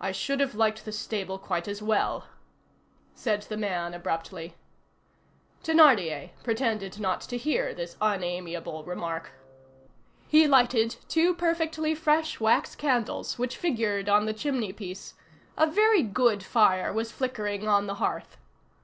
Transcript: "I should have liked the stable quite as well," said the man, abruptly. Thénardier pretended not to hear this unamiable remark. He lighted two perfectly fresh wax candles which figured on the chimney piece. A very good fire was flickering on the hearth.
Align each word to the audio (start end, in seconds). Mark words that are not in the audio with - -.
"I 0.00 0.10
should 0.10 0.40
have 0.40 0.56
liked 0.56 0.84
the 0.84 0.90
stable 0.90 1.38
quite 1.38 1.68
as 1.68 1.80
well," 1.80 2.26
said 3.14 3.42
the 3.42 3.56
man, 3.56 3.94
abruptly. 3.94 4.56
Thénardier 5.62 6.30
pretended 6.42 6.98
not 6.98 7.20
to 7.20 7.36
hear 7.36 7.72
this 7.72 7.96
unamiable 8.00 8.82
remark. 8.82 9.30
He 10.26 10.48
lighted 10.48 10.96
two 11.06 11.32
perfectly 11.32 11.94
fresh 11.94 12.40
wax 12.40 12.74
candles 12.74 13.38
which 13.38 13.56
figured 13.56 14.08
on 14.08 14.26
the 14.26 14.34
chimney 14.34 14.72
piece. 14.72 15.14
A 15.56 15.64
very 15.68 16.02
good 16.02 16.42
fire 16.42 16.92
was 16.92 17.12
flickering 17.12 17.68
on 17.68 17.86
the 17.86 17.94
hearth. 18.02 18.38